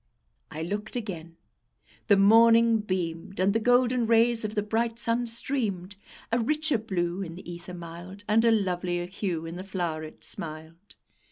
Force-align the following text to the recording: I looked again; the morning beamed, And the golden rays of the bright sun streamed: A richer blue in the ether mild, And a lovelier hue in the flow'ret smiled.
I 0.49 0.63
looked 0.63 0.95
again; 0.95 1.37
the 2.07 2.17
morning 2.17 2.79
beamed, 2.79 3.39
And 3.39 3.53
the 3.53 3.59
golden 3.59 4.07
rays 4.07 4.43
of 4.43 4.55
the 4.55 4.63
bright 4.63 4.97
sun 4.97 5.27
streamed: 5.27 5.95
A 6.31 6.39
richer 6.39 6.79
blue 6.79 7.21
in 7.21 7.35
the 7.35 7.47
ether 7.47 7.75
mild, 7.75 8.23
And 8.27 8.43
a 8.43 8.49
lovelier 8.49 9.05
hue 9.05 9.45
in 9.45 9.57
the 9.57 9.63
flow'ret 9.63 10.23
smiled. 10.23 10.95